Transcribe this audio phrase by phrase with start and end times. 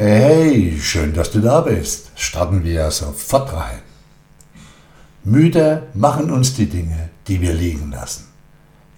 [0.00, 2.12] Hey, schön, dass du da bist.
[2.14, 3.80] Starten wir sofort rein.
[5.24, 8.28] Müde machen uns die Dinge, die wir liegen lassen,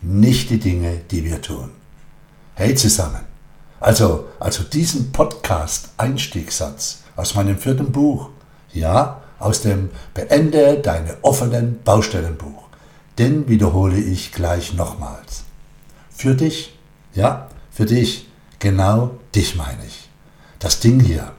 [0.03, 1.71] nicht die Dinge, die wir tun.
[2.55, 3.23] Hey zusammen.
[3.81, 8.29] Also, also diesen Podcast-Einstiegssatz aus meinem vierten Buch,
[8.75, 12.64] ja, aus dem Beende deine offenen Baustellenbuch,
[13.19, 15.45] den wiederhole ich gleich nochmals.
[16.11, 16.79] Für dich,
[17.14, 18.29] ja, für dich,
[18.59, 20.09] genau dich meine ich.
[20.61, 21.32] Das Ding hier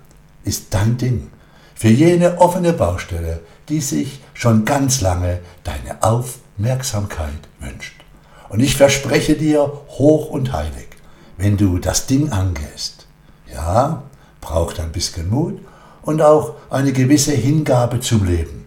[0.43, 1.29] ist dein Ding.
[1.75, 7.93] Für jene offene Baustelle, die sich schon ganz lange deine Aufmerksamkeit wünscht.
[8.49, 10.89] Und ich verspreche dir hoch und heilig,
[11.38, 13.05] wenn du das Ding angehst,
[13.52, 14.03] ja,
[14.41, 15.59] braucht ein bisschen Mut
[16.01, 18.65] und auch eine gewisse Hingabe zum Leben.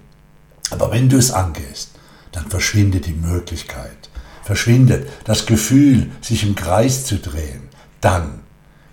[0.70, 1.90] Aber wenn du es angehst,
[2.30, 4.08] dann verschwindet die Möglichkeit,
[4.44, 7.68] verschwindet das Gefühl, sich im Kreis zu drehen.
[8.00, 8.43] Dann,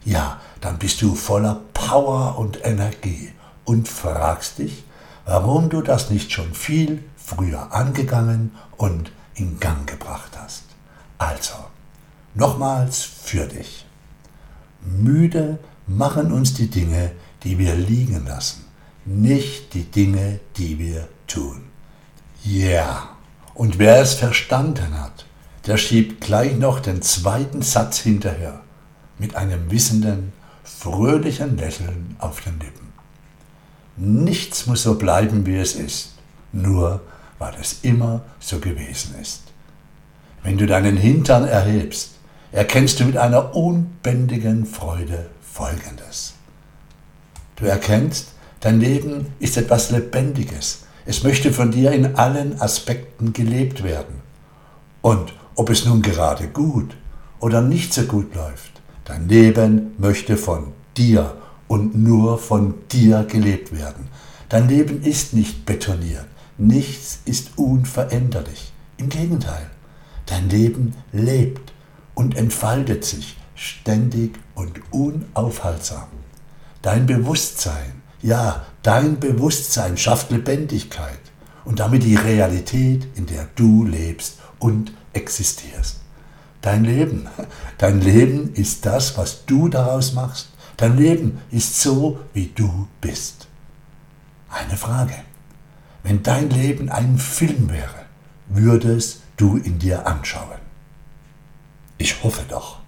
[0.04, 3.32] ja, dann bist du voller Power und Energie
[3.66, 4.84] und fragst dich,
[5.26, 10.64] warum du das nicht schon viel früher angegangen und in Gang gebracht hast.
[11.18, 11.54] Also,
[12.34, 13.86] nochmals für dich.
[14.82, 17.12] Müde machen uns die Dinge,
[17.44, 18.66] die wir liegen lassen,
[19.06, 21.64] nicht die Dinge, die wir tun.
[22.44, 23.10] Ja, yeah.
[23.54, 25.26] und wer es verstanden hat,
[25.68, 28.62] der schiebt gleich noch den zweiten Satz hinterher
[29.22, 30.34] mit einem wissenden
[30.64, 32.92] fröhlichen Lächeln auf den Lippen.
[33.96, 36.16] Nichts muss so bleiben, wie es ist,
[36.52, 37.02] nur
[37.38, 39.44] weil es immer so gewesen ist.
[40.42, 42.16] Wenn du deinen Hintern erhebst,
[42.52, 46.34] erkennst du mit einer unbändigen Freude Folgendes.
[47.58, 50.86] Du erkennst, dein Leben ist etwas Lebendiges.
[51.06, 54.22] Es möchte von dir in allen Aspekten gelebt werden.
[55.02, 56.96] Und ob es nun gerade gut
[57.40, 58.71] oder nicht so gut läuft,
[59.06, 61.36] Dein Leben möchte von dir
[61.68, 64.08] und nur von dir gelebt werden.
[64.50, 66.26] Dein Leben ist nicht betoniert.
[66.58, 68.74] Nichts ist unveränderlich.
[68.98, 69.70] Im Gegenteil,
[70.26, 71.74] dein Leben lebt
[72.14, 76.08] und entfaltet sich ständig und unaufhaltsam.
[76.82, 81.22] Dein Bewusstsein, ja, dein Bewusstsein schafft Lebendigkeit
[81.64, 86.01] und damit die Realität, in der du lebst und existierst.
[86.62, 87.28] Dein Leben,
[87.78, 90.50] dein Leben ist das, was du daraus machst.
[90.78, 93.48] Dein Leben ist so, wie du bist.
[94.50, 95.16] Eine Frage.
[96.04, 98.06] Wenn dein Leben ein Film wäre,
[98.48, 100.60] würdest du ihn dir anschauen?
[101.98, 102.80] Ich hoffe doch.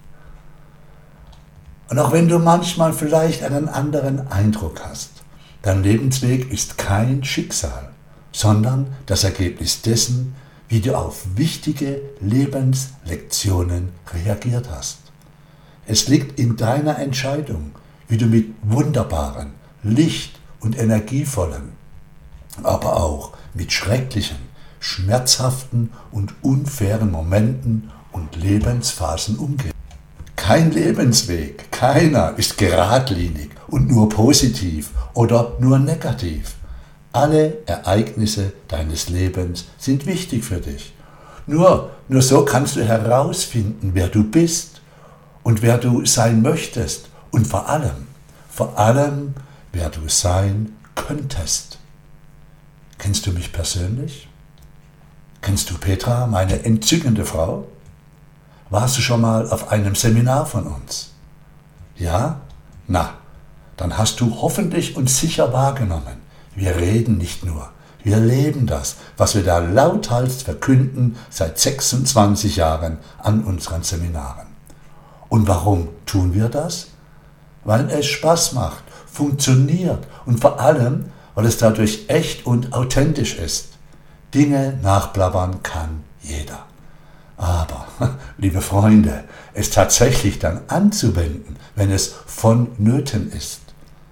[1.90, 5.12] Und auch wenn du manchmal vielleicht einen anderen Eindruck hast,
[5.62, 7.90] dein Lebensweg ist kein Schicksal,
[8.32, 10.36] sondern das Ergebnis dessen,
[10.70, 15.00] wie du auf wichtige Lebenslektionen reagiert hast.
[15.86, 17.72] Es liegt in deiner Entscheidung,
[18.08, 19.52] wie du mit wunderbaren,
[19.84, 21.74] licht- und energievollen,
[22.64, 24.38] aber auch mit schrecklichen,
[24.80, 29.74] schmerzhaften und unfairen Momenten und Lebensphasen umgehst.
[30.36, 36.56] Kein Lebensweg, keiner ist geradlinig und nur positiv oder nur negativ.
[37.14, 40.94] Alle Ereignisse deines Lebens sind wichtig für dich.
[41.46, 44.82] Nur, nur so kannst du herausfinden, wer du bist
[45.44, 48.08] und wer du sein möchtest und vor allem,
[48.50, 49.36] vor allem,
[49.72, 51.78] wer du sein könntest.
[52.98, 54.28] Kennst du mich persönlich?
[55.42, 57.68] Kennst du Petra, meine entzückende Frau?
[58.72, 61.12] Warst du schon mal auf einem Seminar von uns?
[61.96, 62.42] Ja?
[62.88, 63.14] Na,
[63.78, 66.23] dann hast du hoffentlich und sicher wahrgenommen,
[66.56, 67.70] wir reden nicht nur,
[68.04, 74.48] wir leben das, was wir da lauthals verkünden seit 26 Jahren an unseren Seminaren.
[75.30, 76.88] Und warum tun wir das?
[77.64, 83.70] Weil es Spaß macht, funktioniert und vor allem, weil es dadurch echt und authentisch ist.
[84.34, 86.66] Dinge nachblabbern kann jeder.
[87.38, 87.88] Aber,
[88.38, 93.62] liebe Freunde, es tatsächlich dann anzuwenden, wenn es vonnöten ist,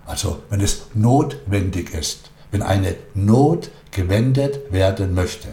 [0.05, 5.47] also wenn es notwendig ist, wenn eine Not gewendet werden möchte.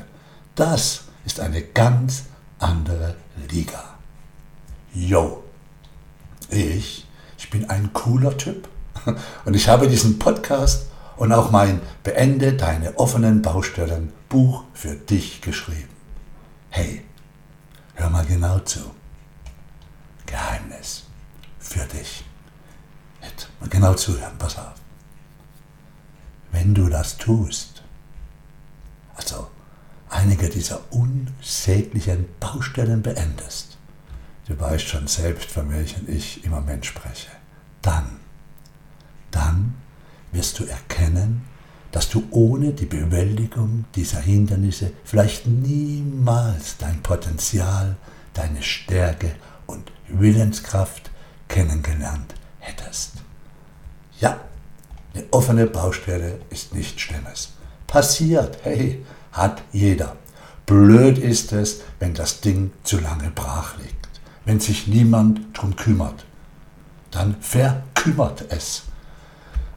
[0.55, 2.25] Das ist eine ganz
[2.59, 3.15] andere
[3.51, 3.83] Liga.
[4.93, 5.45] Yo,
[6.51, 7.07] ich,
[7.39, 8.69] ich bin ein cooler Typ
[9.45, 15.41] und ich habe diesen Podcast und auch mein Beende deine offenen Baustellen Buch für dich
[15.41, 15.89] geschrieben.
[16.71, 17.03] Hey,
[17.95, 18.81] hör mal genau zu.
[20.27, 21.05] Geheimnis
[21.59, 22.25] für dich.
[23.23, 24.88] Jetzt mal genau zuhören, pass auf
[26.59, 27.83] wenn du das tust.
[29.15, 29.47] Also
[30.09, 33.77] einige dieser unsäglichen Baustellen beendest.
[34.47, 37.29] Du weißt schon selbst, von welchen ich im Moment spreche.
[37.81, 38.19] Dann,
[39.31, 39.75] dann
[40.33, 41.43] wirst du erkennen,
[41.93, 47.97] dass du ohne die Bewältigung dieser Hindernisse vielleicht niemals dein Potenzial,
[48.35, 51.11] deine Stärke und Willenskraft
[51.47, 53.13] kennengelernt hättest.
[54.21, 54.41] Ja,
[55.15, 57.51] eine offene Baustelle ist nichts Schlimmes.
[57.87, 60.17] Passiert, hey, hat jeder.
[60.67, 64.09] Blöd ist es, wenn das Ding zu lange brach liegt,
[64.45, 66.27] wenn sich niemand drum kümmert.
[67.11, 68.83] Dann verkümmert es.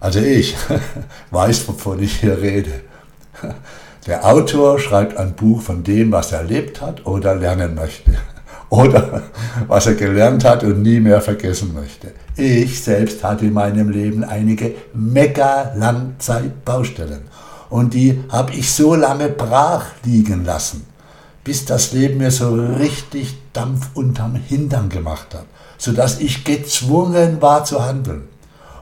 [0.01, 0.55] Also ich
[1.31, 2.81] weiß, wovon ich hier rede.
[4.07, 8.17] Der Autor schreibt ein Buch von dem, was er erlebt hat oder lernen möchte.
[8.71, 9.23] Oder
[9.67, 12.13] was er gelernt hat und nie mehr vergessen möchte.
[12.37, 17.23] Ich selbst hatte in meinem Leben einige mega Langzeitbaustellen.
[17.69, 20.85] Und die habe ich so lange brach liegen lassen,
[21.43, 25.47] bis das Leben mir so richtig Dampf unterm Hintern gemacht hat,
[25.77, 28.29] sodass ich gezwungen war zu handeln.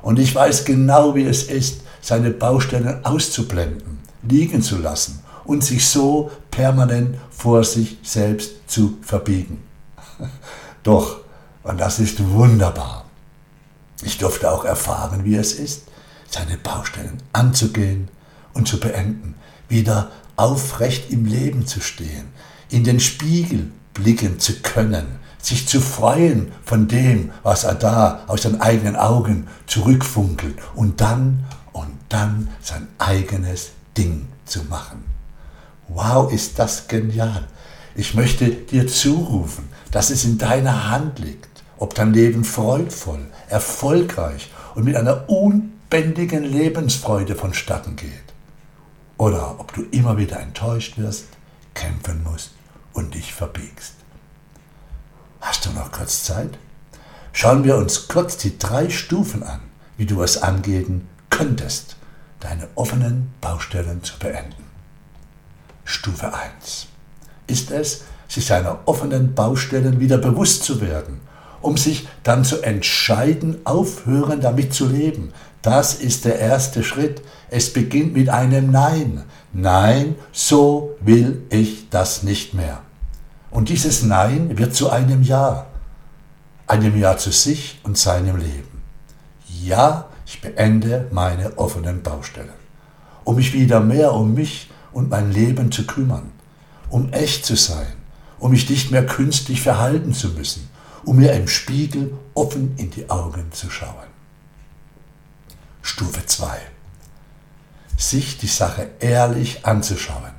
[0.03, 5.87] Und ich weiß genau, wie es ist, seine Baustellen auszublenden, liegen zu lassen und sich
[5.87, 9.68] so permanent vor sich selbst zu verbiegen.
[10.83, 11.21] Doch,
[11.63, 13.05] und das ist wunderbar,
[14.01, 15.83] ich durfte auch erfahren, wie es ist,
[16.29, 18.07] seine Baustellen anzugehen
[18.53, 19.35] und zu beenden,
[19.67, 22.27] wieder aufrecht im Leben zu stehen,
[22.69, 28.43] in den Spiegel blicken zu können, sich zu freuen von dem, was er da aus
[28.43, 35.03] seinen eigenen Augen zurückfunkelt und dann und dann sein eigenes Ding zu machen.
[35.87, 37.47] Wow, ist das genial.
[37.95, 44.51] Ich möchte dir zurufen, dass es in deiner Hand liegt, ob dein Leben freudvoll, erfolgreich
[44.75, 48.11] und mit einer unbändigen Lebensfreude vonstatten geht.
[49.17, 51.25] Oder ob du immer wieder enttäuscht wirst,
[51.73, 52.51] kämpfen musst
[52.93, 53.95] und dich verbiegst.
[55.41, 56.57] Hast du noch kurz Zeit?
[57.33, 59.61] Schauen wir uns kurz die drei Stufen an,
[59.97, 61.95] wie du es angehen könntest,
[62.39, 64.63] deine offenen Baustellen zu beenden.
[65.85, 66.87] Stufe 1
[67.49, 71.19] ist es, sich seiner offenen Baustellen wieder bewusst zu werden,
[71.61, 75.33] um sich dann zu entscheiden, aufhören damit zu leben.
[75.61, 77.21] Das ist der erste Schritt.
[77.49, 79.23] Es beginnt mit einem Nein.
[79.51, 82.79] Nein, so will ich das nicht mehr.
[83.51, 85.65] Und dieses Nein wird zu einem Ja.
[86.67, 88.83] Einem Ja zu sich und seinem Leben.
[89.63, 92.49] Ja, ich beende meine offenen Baustellen.
[93.23, 96.31] Um mich wieder mehr um mich und mein Leben zu kümmern.
[96.89, 97.93] Um echt zu sein.
[98.39, 100.69] Um mich nicht mehr künstlich verhalten zu müssen.
[101.03, 104.07] Um mir im Spiegel offen in die Augen zu schauen.
[105.81, 106.57] Stufe 2.
[107.97, 110.31] Sich die Sache ehrlich anzuschauen.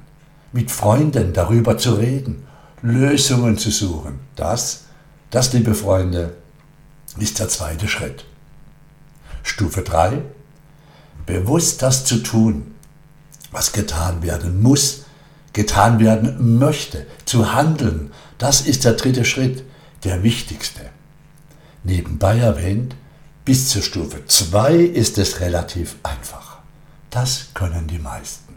[0.53, 2.47] Mit Freunden darüber zu reden
[2.83, 4.21] Lösungen zu suchen.
[4.37, 4.85] Das,
[5.31, 6.35] das, liebe Freunde,
[7.19, 8.25] ist der zweite Schritt.
[9.43, 10.23] Stufe 3.
[11.27, 12.75] Bewusst das zu tun,
[13.51, 15.05] was getan werden muss,
[15.53, 19.65] getan werden möchte, zu handeln, das ist der dritte Schritt,
[20.05, 20.81] der wichtigste.
[21.83, 22.95] Nebenbei erwähnt,
[23.45, 26.59] bis zur Stufe 2 ist es relativ einfach.
[27.11, 28.51] Das können die meisten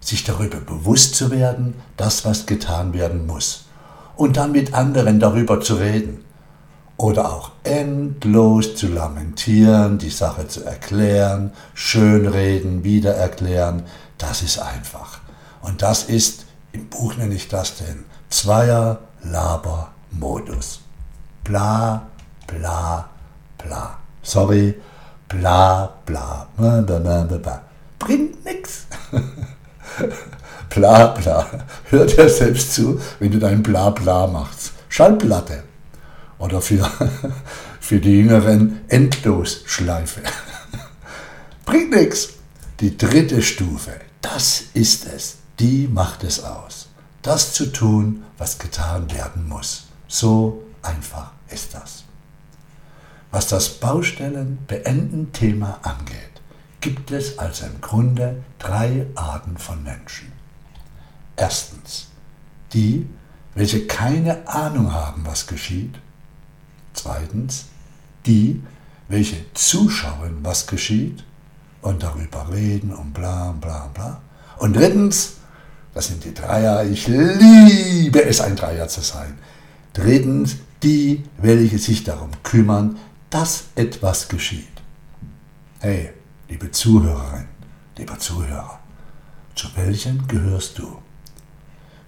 [0.00, 3.66] sich darüber bewusst zu werden, das, was getan werden muss,
[4.16, 6.24] und dann mit anderen darüber zu reden.
[6.96, 13.84] Oder auch endlos zu lamentieren, die Sache zu erklären, schönreden, wieder erklären,
[14.18, 15.20] das ist einfach.
[15.62, 20.80] Und das ist, im Buch nenne ich das den Zweier-Laber-Modus.
[21.44, 22.06] Bla,
[22.46, 23.10] bla,
[23.58, 23.98] bla.
[24.22, 24.80] Sorry,
[25.28, 26.46] bla, bla.
[27.98, 28.86] Bringt nix.
[30.70, 31.46] bla bla.
[31.90, 34.72] Hör dir selbst zu, wenn du dein bla bla machst.
[34.88, 35.64] Schallplatte.
[36.38, 36.90] Oder für,
[37.80, 40.22] für die Jüngeren Endlosschleife.
[41.66, 42.30] Bringt nichts.
[42.80, 45.39] Die dritte Stufe, das ist es.
[45.60, 46.88] Die macht es aus.
[47.20, 49.88] Das zu tun, was getan werden muss.
[50.08, 52.04] So einfach ist das.
[53.30, 56.40] Was das Baustellen-Beenden-Thema angeht,
[56.80, 60.32] gibt es also im Grunde drei Arten von Menschen.
[61.36, 62.06] Erstens
[62.72, 63.06] die,
[63.54, 65.96] welche keine Ahnung haben, was geschieht.
[66.94, 67.66] Zweitens
[68.24, 68.62] die,
[69.08, 71.22] welche zuschauen, was geschieht
[71.82, 74.22] und darüber reden und bla bla bla.
[74.56, 75.34] Und drittens,
[75.94, 79.38] das sind die Dreier, ich liebe es, ein Dreier zu sein.
[79.92, 82.96] Drittens, die, welche sich darum kümmern,
[83.28, 84.66] dass etwas geschieht.
[85.80, 86.10] Hey,
[86.48, 87.46] liebe Zuhörerin,
[87.96, 88.78] lieber Zuhörer,
[89.54, 90.98] zu welchen gehörst du?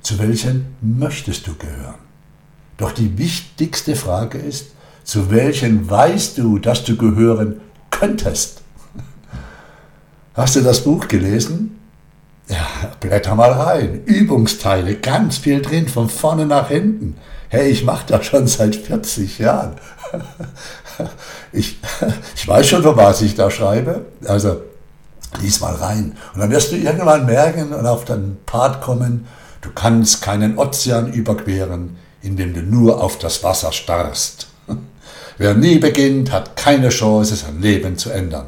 [0.01, 2.01] Zu welchen möchtest du gehören?
[2.77, 4.73] Doch die wichtigste Frage ist,
[5.05, 7.61] zu welchen weißt du, dass du gehören
[7.91, 8.63] könntest?
[10.35, 11.79] Hast du das Buch gelesen?
[12.49, 12.67] Ja,
[13.01, 14.03] blätter mal rein.
[14.05, 17.17] Übungsteile, ganz viel drin, von vorne nach hinten.
[17.49, 19.77] Hey, ich mache das schon seit 40 Jahren.
[21.53, 21.79] Ich,
[22.37, 24.07] ich weiß schon, von was ich da schreibe.
[24.27, 24.63] Also,
[25.41, 26.17] lies mal rein.
[26.35, 29.27] Und dann wirst du irgendwann merken und auf den Part kommen,
[29.61, 34.49] du kannst keinen Ozean überqueren, indem du nur auf das Wasser starrst.
[35.39, 38.47] Wer nie beginnt, hat keine Chance, sein Leben zu ändern.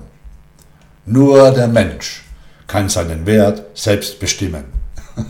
[1.07, 2.24] Nur der Mensch
[2.67, 4.65] kann seinen Wert selbst bestimmen.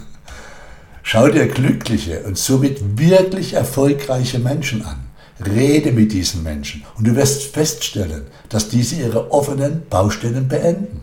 [1.03, 5.05] Schau dir glückliche und somit wirklich erfolgreiche Menschen an.
[5.45, 11.01] Rede mit diesen Menschen und du wirst feststellen, dass diese ihre offenen Baustellen beenden.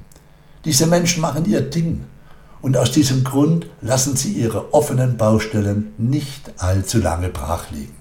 [0.64, 2.06] Diese Menschen machen ihr Ding
[2.62, 7.96] und aus diesem Grund lassen sie ihre offenen Baustellen nicht allzu lange brach liegen.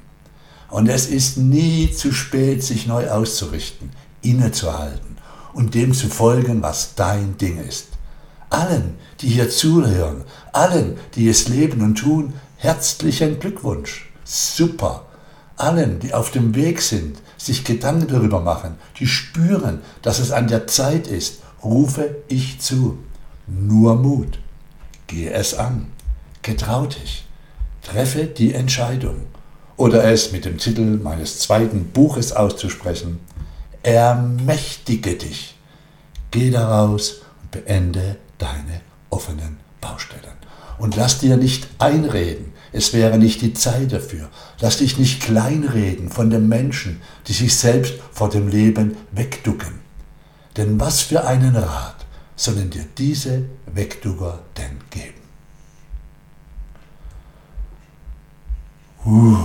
[0.68, 3.90] Und es ist nie zu spät, sich neu auszurichten,
[4.22, 5.16] innezuhalten
[5.52, 7.88] und dem zu folgen, was dein Ding ist.
[8.50, 14.10] Allen, die hier zuhören, allen, die es leben und tun, herzlichen Glückwunsch.
[14.24, 15.06] Super.
[15.56, 20.48] Allen, die auf dem Weg sind, sich Gedanken darüber machen, die spüren, dass es an
[20.48, 22.98] der Zeit ist, rufe ich zu.
[23.46, 24.38] Nur Mut.
[25.06, 25.86] Gehe es an.
[26.42, 27.26] Getrau dich.
[27.82, 29.22] Treffe die Entscheidung.
[29.76, 33.20] Oder es mit dem Titel meines zweiten Buches auszusprechen.
[33.82, 35.56] Ermächtige dich.
[36.30, 38.80] Geh daraus und beende deine
[39.10, 40.38] offenen Baustellen.
[40.78, 44.28] Und lass dir nicht einreden, es wäre nicht die Zeit dafür.
[44.60, 49.80] Lass dich nicht kleinreden von den Menschen, die sich selbst vor dem Leben wegducken.
[50.56, 52.06] Denn was für einen Rat
[52.36, 55.20] sollen dir diese Wegducker denn geben?
[59.04, 59.36] Uh,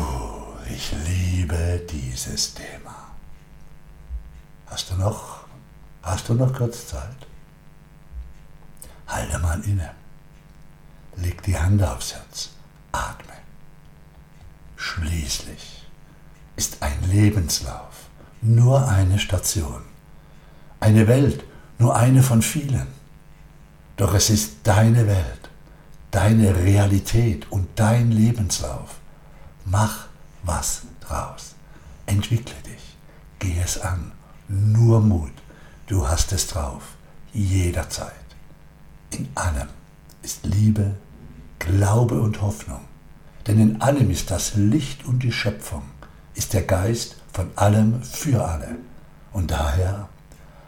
[0.70, 2.96] ich liebe dieses Thema.
[4.68, 5.46] Hast du noch,
[6.04, 7.16] hast du noch kurz Zeit?
[9.15, 9.91] Halte mal inne.
[11.15, 12.50] Leg die Hand aufs Herz.
[12.91, 13.38] Atme.
[14.75, 15.86] Schließlich
[16.57, 18.10] ist ein Lebenslauf
[18.41, 19.84] nur eine Station.
[20.81, 21.45] Eine Welt
[21.79, 22.88] nur eine von vielen.
[23.95, 25.50] Doch es ist deine Welt,
[26.12, 29.00] deine Realität und dein Lebenslauf.
[29.63, 30.07] Mach
[30.43, 31.55] was draus.
[32.05, 32.98] Entwickle dich.
[33.39, 34.12] Geh es an.
[34.50, 35.31] Nur Mut.
[35.88, 36.84] Du hast es drauf.
[37.31, 38.25] Jederzeit.
[39.15, 39.69] In allem
[40.24, 40.98] ist Liebe,
[41.60, 42.81] Glaube und Hoffnung.
[43.48, 45.84] Denn in allem ist das Licht und die Schöpfung,
[46.34, 48.75] ist der Geist von allem für alle.
[49.31, 50.10] Und daher,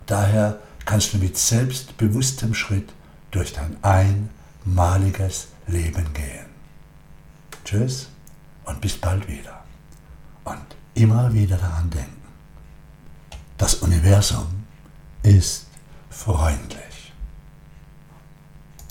[0.06, 2.94] daher kannst du mit selbstbewusstem Schritt
[3.32, 6.46] durch dein einmaliges Leben gehen.
[7.66, 8.08] Tschüss
[8.64, 9.66] und bis bald wieder.
[10.46, 12.22] Und immer wieder daran denken.
[13.58, 14.48] Das Universum
[15.22, 15.66] ist
[16.10, 16.87] freundlich.